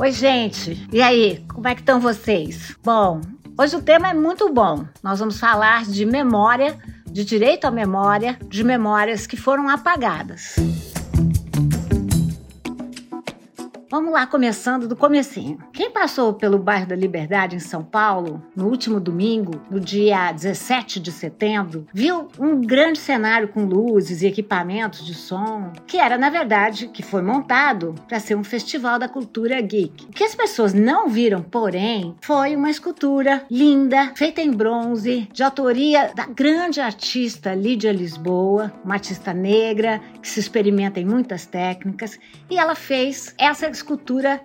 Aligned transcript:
Oi, 0.00 0.12
gente. 0.12 0.86
E 0.92 1.02
aí, 1.02 1.44
como 1.52 1.66
é 1.66 1.74
que 1.74 1.80
estão 1.80 1.98
vocês? 1.98 2.76
Bom, 2.84 3.20
hoje 3.58 3.74
o 3.74 3.82
tema 3.82 4.10
é 4.10 4.14
muito 4.14 4.48
bom. 4.52 4.84
Nós 5.02 5.18
vamos 5.18 5.40
falar 5.40 5.86
de 5.86 6.06
memória, 6.06 6.78
de 7.04 7.24
direito 7.24 7.64
à 7.64 7.70
memória, 7.72 8.38
de 8.46 8.62
memórias 8.62 9.26
que 9.26 9.36
foram 9.36 9.68
apagadas. 9.68 10.54
Vamos 13.98 14.12
lá, 14.12 14.28
começando 14.28 14.86
do 14.86 14.94
comecinho. 14.94 15.58
Quem 15.72 15.90
passou 15.90 16.32
pelo 16.32 16.56
bairro 16.56 16.86
da 16.86 16.94
Liberdade 16.94 17.56
em 17.56 17.58
São 17.58 17.82
Paulo 17.82 18.40
no 18.54 18.68
último 18.68 19.00
domingo, 19.00 19.60
no 19.68 19.80
dia 19.80 20.30
17 20.30 21.00
de 21.00 21.10
setembro, 21.10 21.84
viu 21.92 22.28
um 22.38 22.60
grande 22.60 22.96
cenário 23.00 23.48
com 23.48 23.64
luzes 23.64 24.22
e 24.22 24.28
equipamentos 24.28 25.04
de 25.04 25.14
som, 25.14 25.72
que 25.84 25.98
era 25.98 26.16
na 26.16 26.30
verdade 26.30 26.86
que 26.86 27.02
foi 27.02 27.22
montado 27.22 27.92
para 28.06 28.20
ser 28.20 28.36
um 28.36 28.44
festival 28.44 29.00
da 29.00 29.08
cultura 29.08 29.60
geek. 29.60 30.04
O 30.04 30.12
que 30.12 30.22
as 30.22 30.32
pessoas 30.32 30.72
não 30.72 31.08
viram, 31.08 31.42
porém, 31.42 32.14
foi 32.20 32.54
uma 32.54 32.70
escultura 32.70 33.44
linda, 33.50 34.12
feita 34.14 34.40
em 34.40 34.52
bronze, 34.52 35.28
de 35.32 35.42
autoria 35.42 36.12
da 36.14 36.24
grande 36.24 36.80
artista 36.80 37.52
Lídia 37.52 37.90
Lisboa, 37.90 38.72
uma 38.84 38.94
artista 38.94 39.34
negra 39.34 40.00
que 40.22 40.28
se 40.28 40.38
experimenta 40.38 41.00
em 41.00 41.04
muitas 41.04 41.46
técnicas, 41.46 42.16
e 42.48 42.56
ela 42.56 42.76
fez 42.76 43.34
essa 43.36 43.66
escultura 43.66 43.87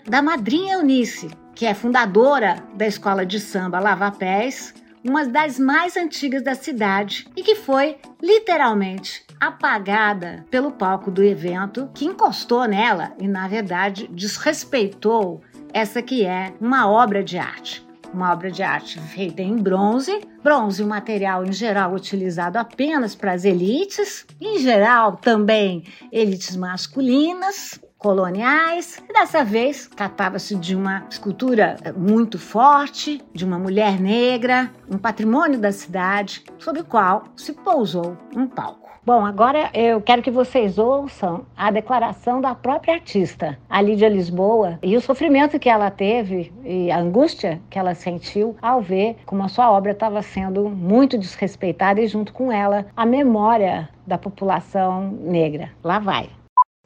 da 0.08 0.22
madrinha 0.22 0.76
Eunice, 0.76 1.30
que 1.54 1.66
é 1.66 1.74
fundadora 1.74 2.64
da 2.76 2.88
escola 2.88 3.26
de 3.26 3.40
samba 3.40 3.80
Lava 3.80 4.12
Pés, 4.12 4.74
uma 5.04 5.26
das 5.26 5.60
mais 5.60 5.98
antigas 5.98 6.42
da 6.42 6.56
cidade 6.56 7.28
e 7.36 7.44
que 7.44 7.56
foi 7.56 7.98
literalmente 8.22 9.26
apagada 9.40 10.46
pelo 10.50 10.72
palco 10.72 11.12
do 11.12 11.22
evento, 11.22 11.90
que 11.94 12.06
encostou 12.06 12.66
nela 12.66 13.14
e, 13.20 13.28
na 13.28 13.48
verdade, 13.48 14.08
desrespeitou 14.14 15.42
essa 15.74 16.02
que 16.02 16.26
é 16.26 16.54
uma 16.62 16.90
obra 16.90 17.22
de 17.22 17.38
arte. 17.38 17.85
Uma 18.13 18.32
obra 18.32 18.52
de 18.52 18.62
arte 18.62 19.00
feita 19.00 19.41
em 19.41 19.57
bronze, 19.57 20.22
bronze, 20.44 20.84
um 20.84 20.88
material 20.88 21.44
em 21.44 21.52
geral 21.52 21.94
utilizado 21.94 22.57
apenas 22.57 23.16
para 23.16 23.34
as 23.34 23.44
elites, 23.44 24.26
em 24.40 24.60
geral 24.60 25.18
também 25.18 25.84
elites 26.12 26.55
masculinas, 26.55 27.82
coloniais. 28.04 29.01
Dessa 29.12 29.46
vez 29.46 29.87
tratava-se 29.87 30.55
de 30.57 30.76
uma 30.76 31.05
escultura 31.09 31.77
eh, 31.82 31.93
muito 31.93 32.37
forte, 32.37 33.21
de 33.34 33.45
uma 33.45 33.57
mulher 33.57 33.99
negra, 33.99 34.70
um 34.91 34.98
patrimônio 34.98 35.57
da 35.57 35.71
cidade, 35.71 36.43
sobre 36.60 36.82
o 36.82 36.85
qual 36.85 37.23
se 37.37 37.54
pousou 37.54 38.18
um 38.35 38.45
palco. 38.45 38.84
Bom, 39.05 39.26
agora 39.26 39.70
eu 39.73 39.99
quero 40.01 40.21
que 40.21 40.32
vocês 40.32 40.77
ouçam 40.77 41.45
a 41.57 41.71
declaração 41.71 42.40
da 42.40 42.55
própria 42.55 42.93
artista, 42.95 43.57
a 43.70 43.82
Lídia 43.82 44.07
Lisboa, 44.07 44.79
e 44.82 44.95
o 44.95 45.01
sofrimento 45.01 45.60
que 45.60 45.70
ela 45.70 45.91
teve 45.91 46.54
e 46.63 46.90
a 46.90 46.99
angústia 46.99 47.62
que 47.70 47.77
ela 47.77 47.95
sentiu 47.95 48.55
ao 48.62 48.82
ver 48.82 49.17
como 49.26 49.43
a 49.43 49.49
sua 49.49 49.70
obra 49.71 49.91
estava 49.91 50.21
sendo 50.21 50.70
muito 50.70 51.17
desrespeitada 51.17 51.99
e, 51.99 52.07
junto 52.07 52.32
com 52.32 52.49
ela, 52.49 52.85
a 52.95 53.05
memória 53.05 53.90
da 54.07 54.17
população 54.17 55.10
negra. 55.21 55.71
Lá 55.84 55.99
vai. 55.99 56.29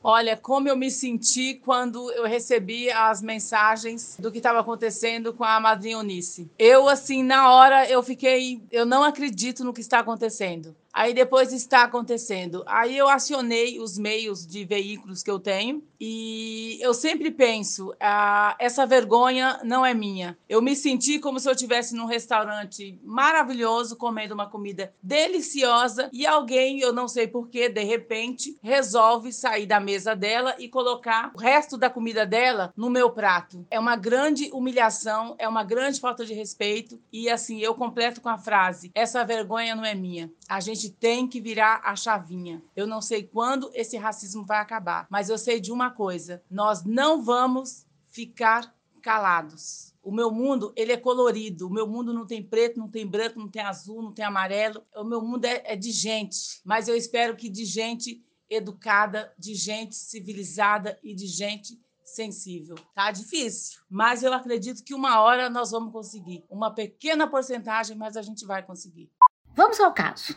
Olha, 0.09 0.37
como 0.37 0.69
eu 0.69 0.77
me 0.77 0.89
senti 0.89 1.55
quando 1.55 2.09
eu 2.13 2.25
recebi 2.25 2.89
as 2.89 3.21
mensagens 3.21 4.15
do 4.17 4.31
que 4.31 4.37
estava 4.37 4.61
acontecendo 4.61 5.33
com 5.33 5.43
a 5.43 5.59
madrinha 5.59 5.97
Unice. 5.97 6.49
Eu, 6.57 6.87
assim, 6.87 7.21
na 7.21 7.51
hora, 7.51 7.85
eu 7.89 8.01
fiquei. 8.01 8.61
Eu 8.71 8.85
não 8.85 9.03
acredito 9.03 9.65
no 9.65 9.73
que 9.73 9.81
está 9.81 9.99
acontecendo. 9.99 10.73
Aí 10.97 11.13
depois 11.13 11.53
está 11.53 11.83
acontecendo. 11.83 12.63
Aí 12.65 12.97
eu 12.97 13.07
acionei 13.07 13.79
os 13.79 13.99
meios 13.99 14.47
de 14.47 14.65
veículos 14.65 15.21
que 15.21 15.29
eu 15.29 15.39
tenho 15.39 15.83
e 16.01 16.79
eu 16.81 16.91
sempre 16.91 17.29
penso, 17.29 17.93
ah, 17.99 18.55
essa 18.57 18.83
vergonha 18.83 19.59
não 19.63 19.85
é 19.85 19.93
minha. 19.93 20.35
Eu 20.49 20.59
me 20.59 20.75
senti 20.75 21.19
como 21.19 21.39
se 21.39 21.47
eu 21.47 21.53
estivesse 21.53 21.93
num 21.93 22.05
restaurante 22.05 22.99
maravilhoso 23.03 23.95
comendo 23.95 24.33
uma 24.33 24.49
comida 24.49 24.91
deliciosa 24.99 26.09
e 26.11 26.25
alguém, 26.25 26.79
eu 26.79 26.91
não 26.91 27.07
sei 27.07 27.27
porquê, 27.27 27.69
de 27.69 27.83
repente 27.83 28.57
resolve 28.63 29.31
sair 29.31 29.67
da 29.67 29.79
mesa 29.79 30.15
dela 30.15 30.55
e 30.57 30.67
colocar 30.67 31.31
o 31.35 31.39
resto 31.39 31.77
da 31.77 31.91
comida 31.91 32.25
dela 32.25 32.73
no 32.75 32.89
meu 32.89 33.11
prato. 33.11 33.63
É 33.69 33.79
uma 33.79 33.95
grande 33.95 34.49
humilhação, 34.51 35.35
é 35.37 35.47
uma 35.47 35.63
grande 35.63 35.99
falta 35.99 36.25
de 36.25 36.33
respeito 36.33 36.99
e 37.13 37.29
assim 37.29 37.59
eu 37.59 37.75
completo 37.75 38.19
com 38.19 38.29
a 38.29 38.37
frase: 38.39 38.91
essa 38.95 39.23
vergonha 39.23 39.75
não 39.75 39.85
é 39.85 39.93
minha. 39.93 40.31
A 40.49 40.59
gente 40.59 40.86
gente 40.87 40.91
tem 40.91 41.27
que 41.27 41.41
virar 41.41 41.81
a 41.83 41.95
chavinha. 41.95 42.63
Eu 42.75 42.87
não 42.87 43.01
sei 43.01 43.23
quando 43.23 43.69
esse 43.73 43.97
racismo 43.97 44.45
vai 44.45 44.59
acabar, 44.59 45.07
mas 45.09 45.29
eu 45.29 45.37
sei 45.37 45.59
de 45.59 45.71
uma 45.71 45.91
coisa: 45.91 46.41
nós 46.49 46.83
não 46.83 47.21
vamos 47.21 47.85
ficar 48.09 48.73
calados. 49.01 49.93
O 50.01 50.11
meu 50.11 50.31
mundo, 50.31 50.71
ele 50.75 50.93
é 50.93 50.97
colorido. 50.97 51.67
O 51.67 51.73
meu 51.73 51.85
mundo 51.85 52.13
não 52.13 52.25
tem 52.25 52.41
preto, 52.41 52.79
não 52.79 52.89
tem 52.89 53.05
branco, 53.05 53.39
não 53.39 53.49
tem 53.49 53.61
azul, 53.61 54.01
não 54.01 54.13
tem 54.13 54.23
amarelo. 54.23 54.81
O 54.95 55.03
meu 55.03 55.21
mundo 55.21 55.45
é, 55.45 55.61
é 55.65 55.75
de 55.75 55.91
gente. 55.91 56.61
Mas 56.63 56.87
eu 56.87 56.95
espero 56.95 57.35
que 57.35 57.49
de 57.49 57.65
gente 57.65 58.23
educada, 58.49 59.33
de 59.37 59.53
gente 59.53 59.95
civilizada 59.95 60.97
e 61.03 61.13
de 61.13 61.27
gente 61.27 61.77
sensível. 62.05 62.75
Tá 62.95 63.11
difícil, 63.11 63.81
mas 63.89 64.23
eu 64.23 64.33
acredito 64.33 64.81
que 64.81 64.93
uma 64.93 65.19
hora 65.19 65.49
nós 65.49 65.71
vamos 65.71 65.91
conseguir. 65.91 66.45
Uma 66.49 66.73
pequena 66.73 67.27
porcentagem, 67.27 67.97
mas 67.97 68.15
a 68.15 68.21
gente 68.21 68.45
vai 68.45 68.63
conseguir. 68.63 69.11
Vamos 69.57 69.79
ao 69.79 69.91
caso. 69.91 70.35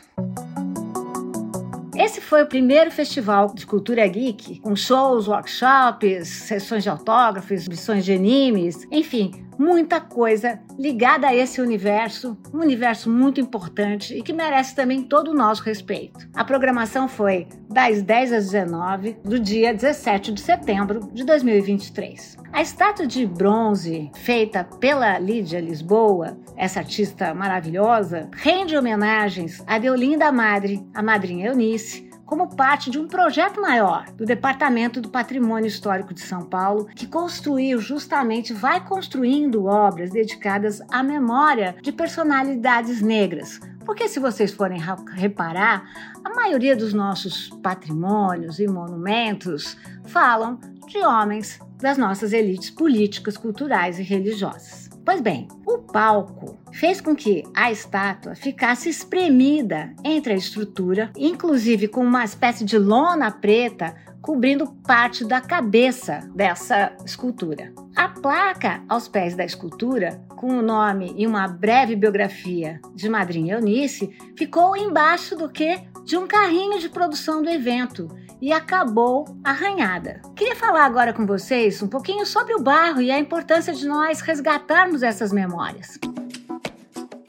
Esse 1.95 2.19
foi 2.19 2.41
o 2.41 2.47
primeiro 2.47 2.89
festival 2.89 3.53
de 3.53 3.67
cultura 3.67 4.07
geek, 4.07 4.59
com 4.61 4.75
shows, 4.75 5.27
workshops, 5.27 6.27
sessões 6.27 6.81
de 6.81 6.89
autógrafos, 6.89 7.67
missões 7.67 8.03
de 8.03 8.13
animes, 8.13 8.87
enfim, 8.89 9.45
muita 9.61 10.01
coisa 10.01 10.59
ligada 10.77 11.27
a 11.27 11.35
esse 11.35 11.61
universo, 11.61 12.35
um 12.51 12.61
universo 12.61 13.11
muito 13.11 13.39
importante 13.39 14.17
e 14.17 14.23
que 14.23 14.33
merece 14.33 14.75
também 14.75 15.03
todo 15.03 15.29
o 15.29 15.35
nosso 15.35 15.61
respeito. 15.61 16.27
A 16.33 16.43
programação 16.43 17.07
foi 17.07 17.47
das 17.69 18.01
10 18.01 18.33
às 18.33 18.45
19 18.49 19.17
do 19.23 19.39
dia 19.39 19.71
17 19.71 20.31
de 20.31 20.41
setembro 20.41 21.11
de 21.13 21.23
2023. 21.23 22.37
A 22.51 22.61
estátua 22.61 23.05
de 23.05 23.27
bronze 23.27 24.09
feita 24.15 24.63
pela 24.63 25.19
Lídia 25.19 25.61
Lisboa, 25.61 26.35
essa 26.57 26.79
artista 26.79 27.33
maravilhosa, 27.35 28.29
rende 28.33 28.75
homenagens 28.75 29.63
a 29.67 29.77
Deolinda 29.77 30.31
Madre, 30.31 30.83
a 30.93 31.03
madrinha 31.03 31.49
Eunice, 31.49 32.10
como 32.31 32.47
parte 32.55 32.89
de 32.89 32.97
um 32.97 33.09
projeto 33.09 33.59
maior 33.59 34.05
do 34.13 34.25
Departamento 34.25 35.01
do 35.01 35.09
Patrimônio 35.09 35.67
Histórico 35.67 36.13
de 36.13 36.21
São 36.21 36.43
Paulo, 36.45 36.87
que 36.95 37.05
construiu 37.05 37.81
justamente, 37.81 38.53
vai 38.53 38.79
construindo 38.79 39.65
obras 39.65 40.11
dedicadas 40.11 40.81
à 40.89 41.03
memória 41.03 41.75
de 41.81 41.91
personalidades 41.91 43.01
negras. 43.01 43.59
Porque 43.85 44.07
se 44.07 44.17
vocês 44.17 44.49
forem 44.49 44.79
reparar, 45.11 45.83
a 46.23 46.33
maioria 46.33 46.73
dos 46.73 46.93
nossos 46.93 47.49
patrimônios 47.61 48.59
e 48.59 48.65
monumentos 48.65 49.75
falam 50.05 50.57
de 50.87 50.99
homens 50.99 51.59
das 51.81 51.97
nossas 51.97 52.31
elites 52.31 52.69
políticas, 52.69 53.35
culturais 53.35 53.99
e 53.99 54.03
religiosas. 54.03 54.90
Pois 55.03 55.19
bem, 55.19 55.47
o 55.65 55.79
palco 55.79 56.57
fez 56.71 57.01
com 57.01 57.15
que 57.15 57.43
a 57.55 57.71
estátua 57.71 58.35
ficasse 58.35 58.89
espremida 58.89 59.93
entre 60.03 60.33
a 60.33 60.37
estrutura, 60.37 61.11
inclusive 61.17 61.87
com 61.87 62.01
uma 62.01 62.23
espécie 62.23 62.63
de 62.63 62.77
lona 62.77 63.31
preta 63.31 63.95
cobrindo 64.21 64.67
parte 64.85 65.25
da 65.25 65.41
cabeça 65.41 66.19
dessa 66.35 66.95
escultura. 67.03 67.73
A 67.95 68.07
placa 68.07 68.83
aos 68.87 69.07
pés 69.07 69.35
da 69.35 69.43
escultura, 69.43 70.21
com 70.29 70.59
o 70.59 70.61
nome 70.61 71.13
e 71.17 71.25
uma 71.25 71.47
breve 71.47 71.95
biografia 71.95 72.79
de 72.93 73.09
Madrinha 73.09 73.55
Eunice, 73.55 74.15
ficou 74.37 74.77
embaixo 74.77 75.35
do 75.35 75.49
que 75.49 75.81
de 76.11 76.17
um 76.17 76.27
carrinho 76.27 76.77
de 76.77 76.89
produção 76.89 77.41
do 77.41 77.49
evento 77.49 78.09
e 78.41 78.51
acabou 78.51 79.23
arranhada. 79.45 80.21
Queria 80.35 80.57
falar 80.57 80.83
agora 80.83 81.13
com 81.13 81.25
vocês 81.25 81.81
um 81.81 81.87
pouquinho 81.87 82.25
sobre 82.25 82.53
o 82.53 82.61
bairro 82.61 83.01
e 83.01 83.09
a 83.09 83.17
importância 83.17 83.71
de 83.71 83.87
nós 83.87 84.19
resgatarmos 84.19 85.03
essas 85.03 85.31
memórias. 85.31 85.97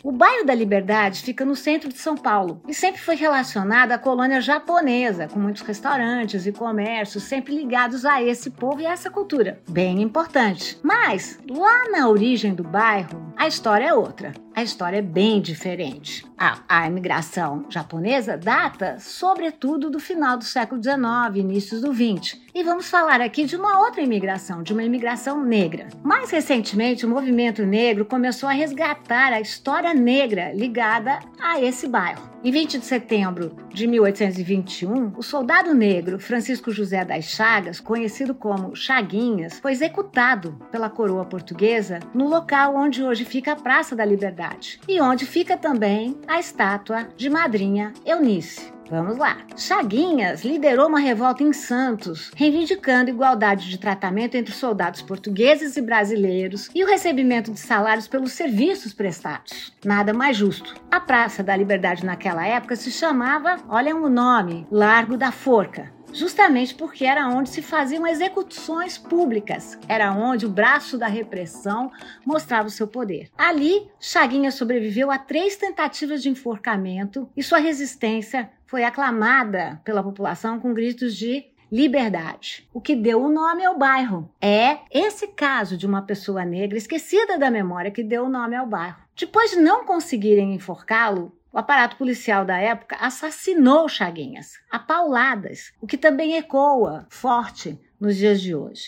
O 0.02 0.10
bairro 0.10 0.44
da 0.44 0.52
Liberdade 0.52 1.22
fica 1.22 1.44
no 1.44 1.54
centro 1.54 1.90
de 1.90 1.96
São 1.96 2.16
Paulo 2.16 2.60
e 2.66 2.74
sempre 2.74 3.00
foi 3.00 3.14
relacionado 3.14 3.92
à 3.92 3.98
colônia 3.98 4.40
japonesa, 4.40 5.28
com 5.28 5.38
muitos 5.38 5.62
restaurantes 5.62 6.44
e 6.44 6.50
comércios 6.50 7.22
sempre 7.22 7.54
ligados 7.54 8.04
a 8.04 8.20
esse 8.20 8.50
povo 8.50 8.80
e 8.80 8.86
a 8.86 8.90
essa 8.90 9.08
cultura. 9.08 9.60
Bem 9.70 10.02
importante. 10.02 10.76
Mas 10.82 11.38
lá 11.48 11.88
na 11.88 12.08
origem 12.08 12.52
do 12.52 12.64
bairro, 12.64 13.32
a 13.36 13.46
história 13.46 13.86
é 13.86 13.94
outra 13.94 14.32
a 14.54 14.62
história 14.62 14.98
é 14.98 15.02
bem 15.02 15.40
diferente. 15.40 16.24
A, 16.36 16.58
a, 16.68 16.86
imigração 16.86 17.66
japonesa 17.68 18.36
data, 18.36 18.96
sobretudo, 18.98 19.90
do 19.90 19.98
final 19.98 20.36
do 20.36 20.44
século 20.44 20.82
XIX, 20.82 21.36
inícios 21.36 21.80
do 21.80 21.92
XX. 21.92 22.38
E 22.54 22.62
vamos 22.62 22.88
falar 22.88 23.20
aqui 23.20 23.44
de 23.44 23.56
uma 23.56 23.80
outra 23.80 24.02
imigração, 24.02 24.62
de 24.62 24.72
uma 24.72 24.84
imigração 24.84 25.42
negra. 25.42 25.88
Mais 26.02 26.30
recentemente, 26.30 27.06
o 27.06 27.08
movimento 27.08 27.64
negro 27.64 28.04
começou 28.04 28.48
a 28.48 28.52
resgatar 28.52 29.32
a 29.32 29.40
história 29.40 29.94
negra 29.94 30.52
ligada 30.52 31.18
a 31.40 31.60
esse 31.60 31.88
bairro. 31.88 32.31
Em 32.44 32.50
20 32.50 32.80
de 32.80 32.84
setembro 32.84 33.54
de 33.72 33.86
1821, 33.86 35.12
o 35.16 35.22
soldado 35.22 35.72
negro 35.72 36.18
Francisco 36.18 36.72
José 36.72 37.04
das 37.04 37.26
Chagas, 37.26 37.78
conhecido 37.78 38.34
como 38.34 38.74
Chaguinhas, 38.74 39.60
foi 39.60 39.70
executado 39.70 40.58
pela 40.72 40.90
coroa 40.90 41.24
portuguesa 41.24 42.00
no 42.12 42.28
local 42.28 42.74
onde 42.74 43.00
hoje 43.00 43.24
fica 43.24 43.52
a 43.52 43.56
Praça 43.56 43.94
da 43.94 44.04
Liberdade 44.04 44.80
e 44.88 45.00
onde 45.00 45.24
fica 45.24 45.56
também 45.56 46.18
a 46.26 46.40
estátua 46.40 47.06
de 47.16 47.30
Madrinha 47.30 47.92
Eunice. 48.04 48.72
Vamos 48.90 49.16
lá. 49.16 49.38
Chaguinhas 49.56 50.44
liderou 50.44 50.88
uma 50.88 50.98
revolta 50.98 51.42
em 51.42 51.52
Santos, 51.52 52.30
reivindicando 52.36 53.10
igualdade 53.10 53.68
de 53.68 53.78
tratamento 53.78 54.34
entre 54.34 54.52
soldados 54.52 55.02
portugueses 55.02 55.76
e 55.76 55.80
brasileiros 55.80 56.68
e 56.74 56.84
o 56.84 56.86
recebimento 56.86 57.52
de 57.52 57.60
salários 57.60 58.08
pelos 58.08 58.32
serviços 58.32 58.92
prestados. 58.92 59.72
Nada 59.84 60.12
mais 60.12 60.36
justo. 60.36 60.74
A 60.90 61.00
Praça 61.00 61.42
da 61.42 61.56
Liberdade 61.56 62.04
naquela 62.04 62.46
época 62.46 62.76
se 62.76 62.90
chamava, 62.90 63.56
olha 63.68 63.96
o 63.96 64.08
nome, 64.08 64.66
Largo 64.70 65.16
da 65.16 65.32
Forca 65.32 65.92
justamente 66.12 66.74
porque 66.74 67.04
era 67.04 67.26
onde 67.28 67.48
se 67.48 67.62
faziam 67.62 68.06
execuções 68.06 68.98
públicas, 68.98 69.78
era 69.88 70.12
onde 70.12 70.46
o 70.46 70.50
braço 70.50 70.98
da 70.98 71.06
repressão 71.06 71.90
mostrava 72.24 72.68
o 72.68 72.70
seu 72.70 72.86
poder. 72.86 73.30
Ali, 73.36 73.88
Chaguinha 73.98 74.50
sobreviveu 74.50 75.10
a 75.10 75.18
três 75.18 75.56
tentativas 75.56 76.22
de 76.22 76.28
enforcamento 76.28 77.28
e 77.36 77.42
sua 77.42 77.58
resistência 77.58 78.50
foi 78.72 78.84
aclamada 78.84 79.82
pela 79.84 80.02
população 80.02 80.58
com 80.58 80.72
gritos 80.72 81.14
de 81.14 81.44
liberdade, 81.70 82.66
o 82.72 82.80
que 82.80 82.96
deu 82.96 83.22
o 83.22 83.28
nome 83.28 83.62
ao 83.62 83.76
bairro. 83.76 84.32
É 84.40 84.78
esse 84.90 85.28
caso 85.28 85.76
de 85.76 85.86
uma 85.86 86.00
pessoa 86.00 86.42
negra 86.42 86.78
esquecida 86.78 87.36
da 87.36 87.50
memória 87.50 87.90
que 87.90 88.02
deu 88.02 88.24
o 88.24 88.30
nome 88.30 88.56
ao 88.56 88.66
bairro. 88.66 88.96
Depois 89.14 89.50
de 89.50 89.58
não 89.58 89.84
conseguirem 89.84 90.54
enforcá-lo, 90.54 91.36
o 91.52 91.58
aparato 91.58 91.96
policial 91.96 92.46
da 92.46 92.56
época 92.56 92.96
assassinou 92.98 93.90
Chaguinhas, 93.90 94.52
a 94.70 94.78
pauladas, 94.78 95.74
o 95.78 95.86
que 95.86 95.98
também 95.98 96.38
ecoa 96.38 97.06
forte 97.10 97.78
nos 98.00 98.16
dias 98.16 98.40
de 98.40 98.54
hoje. 98.54 98.84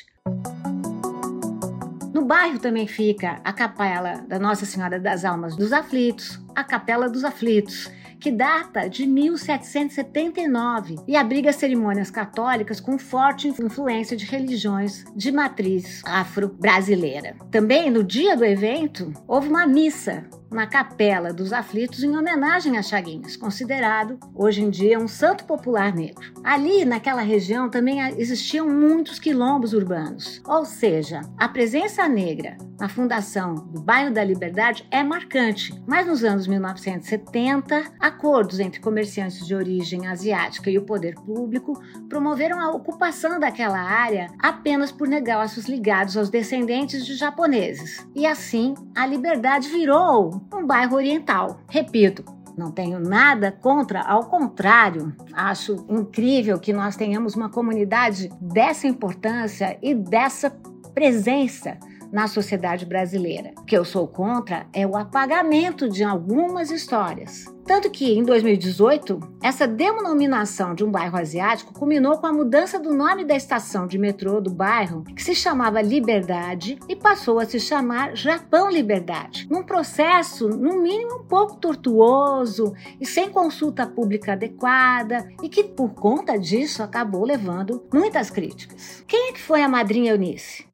No 2.14 2.24
bairro 2.24 2.58
também 2.58 2.86
fica 2.86 3.38
a 3.44 3.52
capela 3.52 4.24
da 4.26 4.38
Nossa 4.38 4.64
Senhora 4.64 4.98
das 4.98 5.26
Almas 5.26 5.54
dos 5.54 5.74
Aflitos, 5.74 6.40
a 6.54 6.64
Capela 6.64 7.06
dos 7.10 7.22
Aflitos, 7.22 7.90
que 8.24 8.32
data 8.32 8.88
de 8.88 9.06
1779 9.06 10.96
e 11.06 11.14
abriga 11.14 11.52
cerimônias 11.52 12.10
católicas 12.10 12.80
com 12.80 12.98
forte 12.98 13.48
influência 13.48 14.16
de 14.16 14.24
religiões 14.24 15.04
de 15.14 15.30
matriz 15.30 16.00
afro-brasileira. 16.06 17.36
Também 17.50 17.90
no 17.90 18.02
dia 18.02 18.34
do 18.34 18.42
evento, 18.42 19.12
houve 19.28 19.50
uma 19.50 19.66
missa 19.66 20.24
na 20.54 20.68
Capela 20.68 21.32
dos 21.32 21.52
Aflitos 21.52 22.04
em 22.04 22.16
homenagem 22.16 22.78
a 22.78 22.82
Chaguinhas, 22.82 23.36
considerado 23.36 24.18
hoje 24.34 24.62
em 24.62 24.70
dia 24.70 25.00
um 25.00 25.08
santo 25.08 25.44
popular 25.44 25.92
negro. 25.92 26.32
Ali, 26.44 26.84
naquela 26.84 27.22
região, 27.22 27.68
também 27.68 28.00
existiam 28.16 28.68
muitos 28.68 29.18
quilombos 29.18 29.72
urbanos, 29.72 30.40
ou 30.46 30.64
seja, 30.64 31.22
a 31.36 31.48
presença 31.48 32.08
negra 32.08 32.56
na 32.78 32.88
fundação 32.88 33.54
do 33.54 33.80
bairro 33.80 34.12
da 34.12 34.24
Liberdade 34.24 34.86
é 34.90 35.02
marcante, 35.02 35.72
mas 35.86 36.06
nos 36.06 36.24
anos 36.24 36.46
1970, 36.46 37.92
acordos 38.00 38.60
entre 38.60 38.80
comerciantes 38.80 39.46
de 39.46 39.54
origem 39.54 40.06
asiática 40.06 40.70
e 40.70 40.78
o 40.78 40.84
poder 40.84 41.14
público 41.14 41.80
promoveram 42.08 42.60
a 42.60 42.70
ocupação 42.70 43.38
daquela 43.38 43.78
área 43.78 44.28
apenas 44.40 44.90
por 44.90 45.08
negócios 45.08 45.66
ligados 45.66 46.16
aos 46.16 46.30
descendentes 46.30 47.06
de 47.06 47.14
japoneses. 47.14 48.06
E 48.14 48.26
assim, 48.26 48.74
a 48.94 49.06
Liberdade 49.06 49.68
virou 49.68 50.43
um 50.52 50.66
bairro 50.66 50.96
oriental. 50.96 51.60
Repito, 51.68 52.24
não 52.56 52.70
tenho 52.70 53.00
nada 53.00 53.50
contra, 53.50 54.00
ao 54.02 54.24
contrário, 54.24 55.14
acho 55.32 55.84
incrível 55.88 56.58
que 56.58 56.72
nós 56.72 56.96
tenhamos 56.96 57.34
uma 57.34 57.48
comunidade 57.48 58.30
dessa 58.40 58.86
importância 58.86 59.76
e 59.82 59.94
dessa 59.94 60.50
presença 60.94 61.78
na 62.14 62.28
sociedade 62.28 62.86
brasileira. 62.86 63.52
O 63.58 63.64
que 63.64 63.76
eu 63.76 63.84
sou 63.84 64.06
contra 64.06 64.66
é 64.72 64.86
o 64.86 64.96
apagamento 64.96 65.88
de 65.88 66.04
algumas 66.04 66.70
histórias. 66.70 67.52
Tanto 67.66 67.90
que, 67.90 68.12
em 68.12 68.22
2018, 68.22 69.18
essa 69.42 69.66
denominação 69.66 70.74
de 70.74 70.84
um 70.84 70.90
bairro 70.90 71.16
asiático 71.16 71.72
culminou 71.72 72.18
com 72.18 72.26
a 72.26 72.32
mudança 72.32 72.78
do 72.78 72.94
nome 72.94 73.24
da 73.24 73.34
estação 73.34 73.86
de 73.86 73.98
metrô 73.98 74.38
do 74.38 74.50
bairro, 74.50 75.02
que 75.02 75.22
se 75.22 75.34
chamava 75.34 75.80
Liberdade, 75.80 76.78
e 76.86 76.94
passou 76.94 77.40
a 77.40 77.46
se 77.46 77.58
chamar 77.58 78.14
Japão 78.14 78.70
Liberdade, 78.70 79.48
num 79.50 79.62
processo, 79.62 80.46
no 80.48 80.82
mínimo, 80.82 81.20
um 81.20 81.24
pouco 81.24 81.56
tortuoso 81.56 82.74
e 83.00 83.06
sem 83.06 83.30
consulta 83.30 83.86
pública 83.86 84.34
adequada, 84.34 85.26
e 85.42 85.48
que, 85.48 85.64
por 85.64 85.94
conta 85.94 86.38
disso, 86.38 86.82
acabou 86.82 87.24
levando 87.24 87.82
muitas 87.92 88.28
críticas. 88.28 89.02
Quem 89.08 89.30
é 89.30 89.32
que 89.32 89.40
foi 89.40 89.62
a 89.62 89.68
madrinha 89.68 90.12
Eunice? 90.12 90.66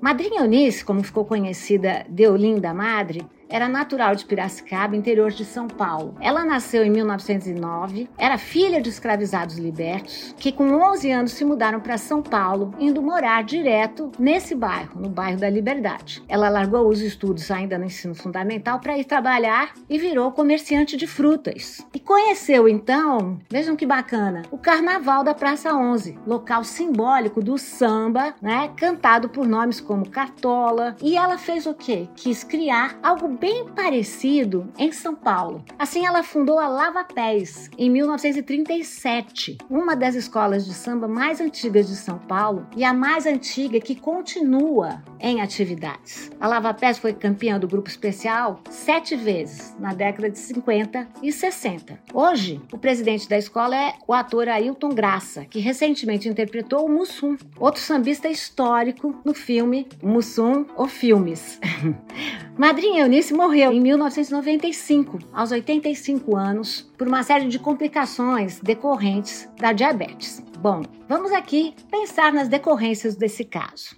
Madrinha 0.00 0.42
Eunice, 0.42 0.84
como 0.84 1.02
ficou 1.02 1.24
conhecida 1.24 2.06
Deolinda 2.08 2.72
Madre, 2.72 3.26
era 3.48 3.68
natural 3.68 4.14
de 4.14 4.24
Piracicaba, 4.24 4.96
interior 4.96 5.30
de 5.30 5.44
São 5.44 5.66
Paulo. 5.66 6.14
Ela 6.20 6.44
nasceu 6.44 6.84
em 6.84 6.90
1909, 6.90 8.08
era 8.18 8.38
filha 8.38 8.80
de 8.80 8.88
escravizados 8.88 9.56
libertos, 9.56 10.34
que 10.38 10.52
com 10.52 10.70
11 10.70 11.10
anos 11.10 11.32
se 11.32 11.44
mudaram 11.44 11.80
para 11.80 11.98
São 11.98 12.22
Paulo, 12.22 12.74
indo 12.78 13.02
morar 13.02 13.42
direto 13.44 14.10
nesse 14.18 14.54
bairro, 14.54 15.00
no 15.00 15.08
bairro 15.08 15.38
da 15.38 15.48
Liberdade. 15.48 16.22
Ela 16.28 16.48
largou 16.48 16.88
os 16.88 17.00
estudos 17.00 17.50
ainda 17.50 17.78
no 17.78 17.84
ensino 17.84 18.14
fundamental 18.14 18.80
para 18.80 18.98
ir 18.98 19.04
trabalhar 19.04 19.72
e 19.88 19.98
virou 19.98 20.32
comerciante 20.32 20.96
de 20.96 21.06
frutas. 21.06 21.86
E 21.94 21.98
conheceu 21.98 22.68
então, 22.68 23.38
vejam 23.50 23.76
que 23.76 23.86
bacana, 23.86 24.42
o 24.50 24.58
Carnaval 24.58 25.24
da 25.24 25.34
Praça 25.34 25.74
11, 25.74 26.18
local 26.26 26.64
simbólico 26.64 27.42
do 27.42 27.56
samba, 27.56 28.34
né, 28.40 28.70
cantado 28.76 29.28
por 29.28 29.46
nomes 29.46 29.80
como 29.80 30.08
Cartola. 30.08 30.96
E 31.02 31.16
ela 31.16 31.38
fez 31.38 31.66
o 31.66 31.74
quê? 31.74 32.08
Quis 32.14 32.44
criar 32.44 32.98
algo 33.02 33.37
bem 33.40 33.66
parecido 33.68 34.68
em 34.76 34.90
São 34.92 35.14
Paulo. 35.14 35.64
Assim, 35.78 36.04
ela 36.06 36.22
fundou 36.22 36.58
a 36.58 36.68
Lava 36.68 37.04
Pés 37.04 37.70
em 37.78 37.88
1937, 37.88 39.58
uma 39.70 39.94
das 39.94 40.14
escolas 40.14 40.66
de 40.66 40.74
samba 40.74 41.06
mais 41.06 41.40
antigas 41.40 41.88
de 41.88 41.96
São 41.96 42.18
Paulo 42.18 42.66
e 42.76 42.84
a 42.84 42.92
mais 42.92 43.26
antiga 43.26 43.80
que 43.80 43.94
continua 43.94 45.02
em 45.20 45.40
atividades. 45.40 46.30
A 46.40 46.48
Lava 46.48 46.74
Pés 46.74 46.98
foi 46.98 47.12
campeã 47.12 47.58
do 47.58 47.68
grupo 47.68 47.88
especial 47.88 48.60
sete 48.70 49.14
vezes 49.14 49.74
na 49.78 49.94
década 49.94 50.30
de 50.30 50.38
50 50.38 51.08
e 51.22 51.32
60. 51.32 51.98
Hoje, 52.12 52.60
o 52.72 52.78
presidente 52.78 53.28
da 53.28 53.38
escola 53.38 53.76
é 53.76 53.94
o 54.06 54.12
ator 54.12 54.48
Ailton 54.48 54.90
Graça, 54.90 55.44
que 55.44 55.60
recentemente 55.60 56.28
interpretou 56.28 56.84
o 56.84 56.88
Mussum, 56.88 57.36
outro 57.58 57.80
sambista 57.80 58.28
histórico 58.28 59.20
no 59.24 59.34
filme 59.34 59.86
Mussum 60.02 60.66
ou 60.76 60.88
Filmes. 60.88 61.60
Madrinha 62.58 63.02
Eunice 63.02 63.32
morreu 63.32 63.72
em 63.72 63.80
1995, 63.80 65.20
aos 65.32 65.52
85 65.52 66.36
anos, 66.36 66.90
por 66.98 67.06
uma 67.06 67.22
série 67.22 67.46
de 67.46 67.56
complicações 67.56 68.58
decorrentes 68.58 69.48
da 69.60 69.72
diabetes. 69.72 70.42
Bom, 70.58 70.82
vamos 71.08 71.30
aqui 71.30 71.72
pensar 71.88 72.32
nas 72.32 72.48
decorrências 72.48 73.14
desse 73.14 73.44
caso 73.44 73.96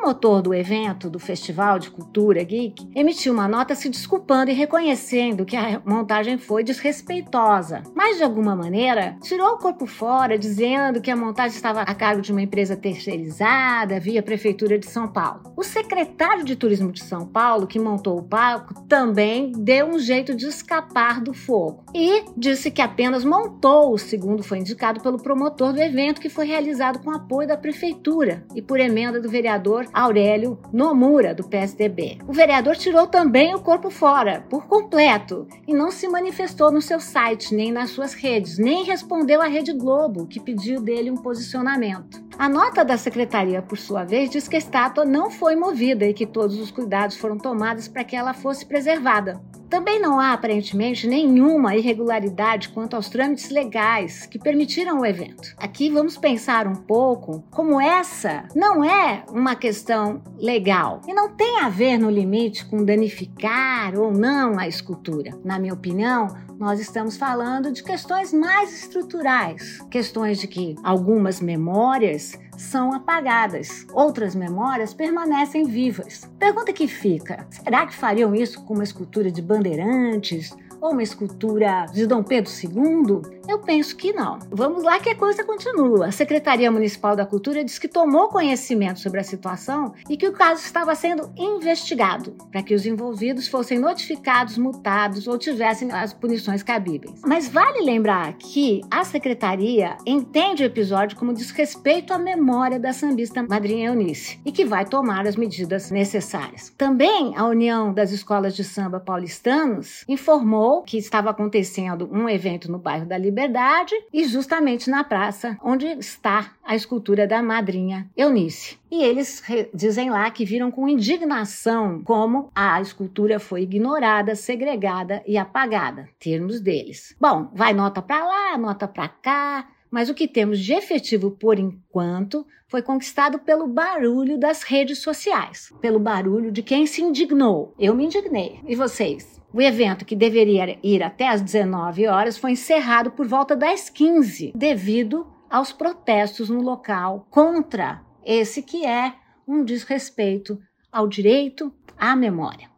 promotor 0.00 0.40
do 0.40 0.54
evento 0.54 1.10
do 1.10 1.18
Festival 1.18 1.78
de 1.78 1.90
Cultura 1.90 2.42
Geek 2.42 2.88
emitiu 2.94 3.34
uma 3.34 3.46
nota 3.46 3.74
se 3.74 3.86
desculpando 3.90 4.50
e 4.50 4.54
reconhecendo 4.54 5.44
que 5.44 5.54
a 5.54 5.82
montagem 5.84 6.38
foi 6.38 6.64
desrespeitosa, 6.64 7.82
mas 7.94 8.16
de 8.16 8.22
alguma 8.22 8.56
maneira 8.56 9.18
tirou 9.20 9.48
o 9.48 9.58
corpo 9.58 9.86
fora, 9.86 10.38
dizendo 10.38 11.02
que 11.02 11.10
a 11.10 11.16
montagem 11.16 11.54
estava 11.54 11.82
a 11.82 11.94
cargo 11.94 12.22
de 12.22 12.32
uma 12.32 12.40
empresa 12.40 12.76
terceirizada 12.76 14.00
via 14.00 14.22
Prefeitura 14.22 14.78
de 14.78 14.86
São 14.86 15.06
Paulo. 15.06 15.52
O 15.54 15.62
secretário 15.62 16.44
de 16.44 16.56
Turismo 16.56 16.90
de 16.90 17.04
São 17.04 17.26
Paulo, 17.26 17.66
que 17.66 17.78
montou 17.78 18.18
o 18.18 18.22
palco, 18.22 18.82
também 18.88 19.52
deu 19.52 19.86
um 19.86 19.98
jeito 19.98 20.34
de 20.34 20.46
escapar 20.46 21.20
do 21.20 21.34
fogo 21.34 21.84
e 21.94 22.24
disse 22.34 22.70
que 22.70 22.80
apenas 22.80 23.22
montou, 23.22 23.98
segundo 23.98 24.42
foi 24.42 24.58
indicado 24.58 25.02
pelo 25.02 25.18
promotor 25.18 25.74
do 25.74 25.80
evento, 25.80 26.22
que 26.22 26.30
foi 26.30 26.46
realizado 26.46 27.00
com 27.00 27.10
apoio 27.10 27.46
da 27.46 27.56
Prefeitura 27.56 28.46
e 28.54 28.62
por 28.62 28.80
emenda 28.80 29.20
do 29.20 29.28
vereador 29.28 29.89
Aurélio 29.92 30.58
Nomura, 30.72 31.34
do 31.34 31.44
PSDB. 31.44 32.18
O 32.26 32.32
vereador 32.32 32.76
tirou 32.76 33.06
também 33.06 33.54
o 33.54 33.60
corpo 33.60 33.90
fora, 33.90 34.44
por 34.48 34.66
completo, 34.66 35.46
e 35.66 35.74
não 35.74 35.90
se 35.90 36.08
manifestou 36.08 36.70
no 36.70 36.80
seu 36.80 37.00
site, 37.00 37.54
nem 37.54 37.72
nas 37.72 37.90
suas 37.90 38.14
redes, 38.14 38.58
nem 38.58 38.84
respondeu 38.84 39.40
à 39.40 39.46
Rede 39.46 39.72
Globo, 39.72 40.26
que 40.26 40.40
pediu 40.40 40.80
dele 40.80 41.10
um 41.10 41.16
posicionamento. 41.16 42.22
A 42.38 42.48
nota 42.48 42.84
da 42.84 42.96
secretaria, 42.96 43.60
por 43.60 43.76
sua 43.76 44.04
vez, 44.04 44.30
diz 44.30 44.48
que 44.48 44.56
a 44.56 44.58
estátua 44.58 45.04
não 45.04 45.30
foi 45.30 45.56
movida 45.56 46.06
e 46.06 46.14
que 46.14 46.26
todos 46.26 46.58
os 46.58 46.70
cuidados 46.70 47.16
foram 47.16 47.36
tomados 47.36 47.86
para 47.86 48.04
que 48.04 48.16
ela 48.16 48.32
fosse 48.32 48.64
preservada. 48.64 49.40
Também 49.70 50.00
não 50.00 50.18
há 50.18 50.32
aparentemente 50.32 51.06
nenhuma 51.06 51.76
irregularidade 51.76 52.70
quanto 52.70 52.96
aos 52.96 53.08
trâmites 53.08 53.50
legais 53.50 54.26
que 54.26 54.36
permitiram 54.36 54.98
o 54.98 55.06
evento. 55.06 55.54
Aqui 55.56 55.88
vamos 55.88 56.16
pensar 56.16 56.66
um 56.66 56.74
pouco 56.74 57.44
como 57.52 57.80
essa 57.80 58.48
não 58.54 58.82
é 58.82 59.24
uma 59.30 59.54
questão 59.54 60.20
legal 60.36 61.00
e 61.06 61.14
não 61.14 61.30
tem 61.36 61.60
a 61.60 61.68
ver 61.68 61.98
no 61.98 62.10
limite 62.10 62.66
com 62.66 62.84
danificar 62.84 63.96
ou 63.96 64.10
não 64.10 64.58
a 64.58 64.66
escultura. 64.66 65.38
Na 65.44 65.56
minha 65.56 65.72
opinião, 65.72 66.26
nós 66.58 66.80
estamos 66.80 67.16
falando 67.16 67.72
de 67.72 67.82
questões 67.82 68.34
mais 68.34 68.74
estruturais, 68.74 69.78
questões 69.88 70.40
de 70.40 70.48
que 70.48 70.74
algumas 70.82 71.40
memórias 71.40 72.32
são 72.60 72.92
apagadas, 72.92 73.86
outras 73.92 74.34
memórias 74.34 74.92
permanecem 74.92 75.64
vivas. 75.64 76.30
Pergunta 76.38 76.72
que 76.72 76.86
fica: 76.86 77.46
será 77.50 77.86
que 77.86 77.94
fariam 77.94 78.34
isso 78.34 78.62
com 78.64 78.74
uma 78.74 78.84
escultura 78.84 79.30
de 79.30 79.40
bandeirantes 79.40 80.54
ou 80.80 80.92
uma 80.92 81.02
escultura 81.02 81.86
de 81.92 82.06
Dom 82.06 82.22
Pedro 82.22 82.52
II? 82.52 83.39
Eu 83.48 83.58
penso 83.58 83.96
que 83.96 84.12
não. 84.12 84.38
Vamos 84.50 84.84
lá 84.84 85.00
que 85.00 85.10
a 85.10 85.16
coisa 85.16 85.42
continua. 85.44 86.06
A 86.06 86.12
Secretaria 86.12 86.70
Municipal 86.70 87.16
da 87.16 87.26
Cultura 87.26 87.64
diz 87.64 87.78
que 87.78 87.88
tomou 87.88 88.28
conhecimento 88.28 89.00
sobre 89.00 89.20
a 89.20 89.24
situação 89.24 89.92
e 90.08 90.16
que 90.16 90.28
o 90.28 90.32
caso 90.32 90.62
estava 90.62 90.94
sendo 90.94 91.32
investigado 91.36 92.36
para 92.52 92.62
que 92.62 92.74
os 92.74 92.86
envolvidos 92.86 93.48
fossem 93.48 93.78
notificados, 93.78 94.56
multados 94.56 95.26
ou 95.26 95.36
tivessem 95.36 95.90
as 95.90 96.12
punições 96.12 96.62
cabíveis. 96.62 97.20
Mas 97.26 97.48
vale 97.48 97.82
lembrar 97.82 98.34
que 98.34 98.82
a 98.90 99.04
secretaria 99.04 99.96
entende 100.06 100.62
o 100.62 100.66
episódio 100.66 101.18
como 101.18 101.32
desrespeito 101.32 102.12
à 102.12 102.18
memória 102.18 102.78
da 102.78 102.92
sambista 102.92 103.42
Madrinha 103.42 103.88
Eunice 103.88 104.40
e 104.44 104.52
que 104.52 104.64
vai 104.64 104.84
tomar 104.84 105.26
as 105.26 105.36
medidas 105.36 105.90
necessárias. 105.90 106.72
Também 106.76 107.36
a 107.36 107.46
União 107.46 107.92
das 107.92 108.12
Escolas 108.12 108.54
de 108.54 108.62
Samba 108.62 109.00
Paulistanos 109.00 110.04
informou 110.08 110.82
que 110.82 110.98
estava 110.98 111.30
acontecendo 111.30 112.08
um 112.12 112.28
evento 112.28 112.70
no 112.70 112.78
bairro 112.78 113.06
da 113.06 113.18
Liberdade 113.18 113.39
Liberdade 113.40 113.94
e 114.12 114.24
justamente 114.24 114.90
na 114.90 115.02
praça 115.02 115.56
onde 115.64 115.86
está 115.86 116.52
a 116.62 116.76
escultura 116.76 117.26
da 117.26 117.42
madrinha 117.42 118.06
Eunice. 118.14 118.78
E 118.90 119.02
eles 119.02 119.42
dizem 119.72 120.10
lá 120.10 120.30
que 120.30 120.44
viram 120.44 120.70
com 120.70 120.86
indignação 120.86 122.02
como 122.04 122.50
a 122.54 122.78
escultura 122.82 123.40
foi 123.40 123.62
ignorada, 123.62 124.36
segregada 124.36 125.22
e 125.26 125.38
apagada, 125.38 126.06
termos 126.18 126.60
deles. 126.60 127.16
Bom, 127.18 127.50
vai 127.54 127.72
nota 127.72 128.02
para 128.02 128.22
lá, 128.26 128.58
nota 128.58 128.86
para 128.86 129.08
cá, 129.08 129.66
mas 129.90 130.08
o 130.08 130.14
que 130.14 130.28
temos 130.28 130.60
de 130.60 130.72
efetivo 130.72 131.30
por 131.30 131.58
enquanto 131.58 132.46
foi 132.68 132.82
conquistado 132.82 133.38
pelo 133.40 133.66
barulho 133.66 134.38
das 134.38 134.62
redes 134.62 134.98
sociais, 134.98 135.72
pelo 135.80 135.98
barulho 135.98 136.52
de 136.52 136.62
quem 136.62 136.86
se 136.86 137.02
indignou. 137.02 137.74
Eu 137.78 137.94
me 137.94 138.04
indignei. 138.04 138.60
E 138.66 138.76
vocês? 138.76 139.40
O 139.52 139.60
evento, 139.60 140.04
que 140.04 140.14
deveria 140.14 140.78
ir 140.80 141.02
até 141.02 141.28
às 141.28 141.42
19 141.42 142.06
horas, 142.06 142.38
foi 142.38 142.52
encerrado 142.52 143.10
por 143.10 143.26
volta 143.26 143.56
das 143.56 143.90
15, 143.90 144.52
devido 144.54 145.26
aos 145.50 145.72
protestos 145.72 146.48
no 146.48 146.62
local 146.62 147.26
contra 147.28 148.00
esse 148.24 148.62
que 148.62 148.86
é 148.86 149.12
um 149.46 149.64
desrespeito 149.64 150.56
ao 150.92 151.08
direito 151.08 151.72
à 151.98 152.14
memória. 152.14 152.68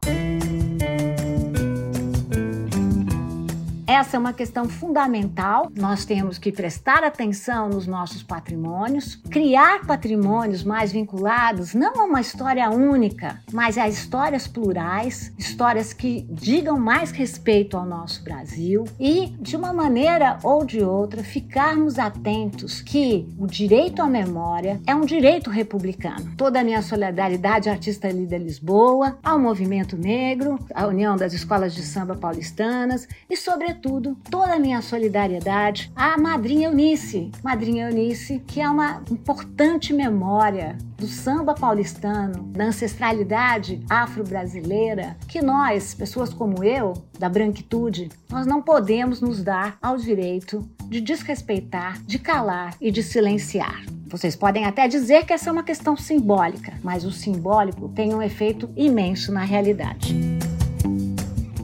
Essa 3.93 4.17
é 4.17 4.19
uma 4.19 4.33
questão 4.33 4.71
fundamental. 4.71 5.71
Nós 5.77 6.07
temos 6.07 6.39
que 6.39 6.51
prestar 6.51 7.05
atenção 7.05 7.69
nos 7.69 7.87
nossos 7.87 8.23
patrimônios, 8.23 9.17
criar 9.31 9.87
patrimônios 9.87 10.65
mais 10.65 10.91
vinculados 10.91 11.75
não 11.75 12.01
a 12.01 12.05
uma 12.05 12.23
história 12.23 12.71
única, 12.71 13.39
mas 13.53 13.77
a 13.77 13.87
histórias 13.87 14.49
plurais, 14.49 15.31
histórias 15.37 15.93
que 15.93 16.27
digam 16.31 16.81
mais 16.81 17.11
respeito 17.11 17.77
ao 17.77 17.85
nosso 17.85 18.25
Brasil 18.25 18.85
e, 18.99 19.27
de 19.39 19.57
uma 19.57 19.75
maneira 19.75 20.39
ou 20.43 20.65
de 20.65 20.81
outra, 20.83 21.23
ficarmos 21.23 21.99
atentos 21.99 22.81
que 22.81 23.29
o 23.39 23.47
direito 23.47 24.01
à 24.01 24.07
memória 24.07 24.81
é 24.87 24.95
um 24.95 25.05
direito 25.05 25.51
republicano. 25.51 26.33
Toda 26.39 26.61
a 26.61 26.65
minha 26.65 26.81
solidariedade 26.81 27.69
à 27.69 27.73
artista 27.73 28.11
Lida 28.11 28.39
Lisboa, 28.39 29.19
ao 29.23 29.39
movimento 29.39 29.99
negro, 29.99 30.59
à 30.75 30.87
União 30.87 31.15
das 31.15 31.35
Escolas 31.35 31.75
de 31.75 31.83
Samba 31.83 32.17
Paulistanas 32.17 33.07
e, 33.29 33.37
sobretudo, 33.37 33.82
sobretudo, 33.83 34.17
toda 34.31 34.55
a 34.55 34.59
minha 34.59 34.81
solidariedade 34.81 35.91
à 35.97 36.17
madrinha 36.17 36.69
Eunice. 36.69 37.31
Madrinha 37.43 37.89
Eunice, 37.89 38.41
que 38.47 38.61
é 38.61 38.69
uma 38.69 39.03
importante 39.11 39.93
memória 39.93 40.79
do 40.97 41.07
samba 41.09 41.55
paulistano, 41.55 42.45
da 42.53 42.67
ancestralidade 42.67 43.81
afro-brasileira, 43.91 45.17
que 45.27 45.43
nós, 45.43 45.95
pessoas 45.95 46.33
como 46.33 46.63
eu, 46.63 46.93
da 47.19 47.29
branquitude, 47.29 48.09
nós 48.31 48.47
não 48.47 48.63
podemos 48.63 49.21
nos 49.21 49.43
dar 49.43 49.77
ao 49.83 49.97
direito 49.97 50.67
de 50.85 51.01
desrespeitar, 51.01 52.01
de 52.03 52.19
calar 52.19 52.77
e 52.81 52.91
de 52.91 53.03
silenciar. 53.03 53.83
Vocês 54.07 54.37
podem 54.37 54.67
até 54.67 54.87
dizer 54.87 55.25
que 55.25 55.33
essa 55.33 55.49
é 55.49 55.53
uma 55.53 55.63
questão 55.63 55.97
simbólica, 55.97 56.75
mas 56.83 57.05
o 57.05 57.11
simbólico 57.11 57.89
tem 57.89 58.15
um 58.15 58.23
efeito 58.23 58.69
imenso 58.77 59.33
na 59.33 59.43
realidade. 59.43 60.32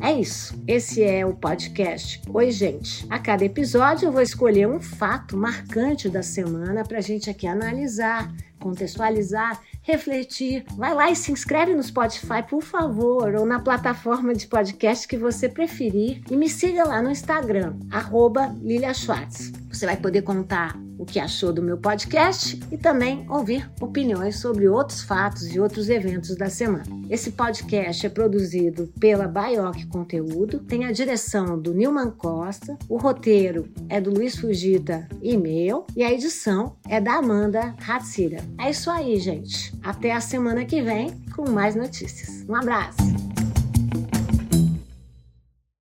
É 0.00 0.12
isso. 0.12 0.55
Esse 0.67 1.02
é 1.02 1.26
o 1.26 1.35
podcast 1.35 2.23
Oi, 2.33 2.50
gente. 2.50 3.07
A 3.11 3.19
cada 3.19 3.45
episódio 3.45 4.07
eu 4.07 4.12
vou 4.12 4.23
escolher 4.23 4.69
um 4.69 4.81
fato 4.81 5.37
marcante 5.37 6.09
da 6.09 6.23
semana 6.23 6.85
para 6.85 6.99
a 6.99 7.00
gente 7.00 7.28
aqui 7.28 7.47
analisar, 7.47 8.33
contextualizar, 8.61 9.61
refletir. 9.83 10.64
Vai 10.76 10.95
lá 10.95 11.11
e 11.11 11.17
se 11.17 11.33
inscreve 11.33 11.75
no 11.75 11.83
Spotify, 11.83 12.43
por 12.49 12.62
favor, 12.62 13.35
ou 13.35 13.45
na 13.45 13.61
plataforma 13.61 14.35
de 14.35 14.47
podcast 14.47 15.09
que 15.09 15.17
você 15.17 15.49
preferir. 15.49 16.23
E 16.31 16.37
me 16.37 16.49
siga 16.49 16.85
lá 16.85 17.02
no 17.02 17.11
Instagram, 17.11 17.75
Lilia 18.62 18.95
Schwartz. 18.95 19.52
Você 19.69 19.87
vai 19.87 19.97
poder 19.97 20.23
contar 20.23 20.78
o 20.99 21.07
que 21.07 21.21
achou 21.21 21.52
do 21.52 21.62
meu 21.62 21.78
podcast 21.78 22.59
e 22.71 22.76
também 22.76 23.25
ouvir 23.31 23.71
opiniões 23.81 24.37
sobre 24.37 24.69
outros 24.69 25.02
fatos 25.02 25.55
e 25.55 25.61
outros 25.61 25.88
eventos 25.88 26.37
da 26.37 26.50
semana. 26.50 26.85
Esse 27.09 27.33
podcast 27.33 28.05
é 28.05 28.11
produzido 28.11 28.93
pela 28.99 29.28
Baioc 29.28 29.87
Conteúdo, 29.87 30.59
tem 30.59 30.85
a 30.85 30.93
direção 30.93 31.59
do 31.59 31.73
Nilman 31.73 32.11
Costa, 32.11 32.76
o 32.88 32.97
roteiro 32.97 33.69
é 33.88 34.00
do 34.00 34.11
Luiz 34.11 34.37
Fugita 34.37 35.09
e 35.23 35.37
meu, 35.37 35.87
e 35.97 36.02
a 36.02 36.12
edição 36.12 36.76
é 36.88 37.00
da 37.00 37.14
Amanda 37.14 37.75
Hatsira. 37.87 38.38
É 38.59 38.71
isso 38.71 38.90
aí, 38.90 39.19
gente. 39.19 39.73
Até 39.83 40.12
a 40.12 40.21
semana 40.21 40.64
que 40.64 40.83
vem 40.83 41.11
com 41.35 41.49
mais 41.49 41.75
notícias. 41.75 42.45
Um 42.49 42.55
abraço! 42.55 43.27